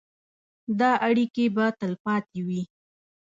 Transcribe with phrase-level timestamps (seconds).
[0.79, 2.61] دا اړیکې به تلپاتې وي.